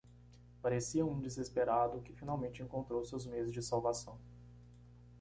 [0.63, 4.17] Parecia um desesperado que finalmente encontrou seus meios de salvação.